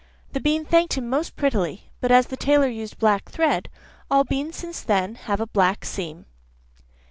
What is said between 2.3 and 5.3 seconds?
tailor used black thread, all beans since then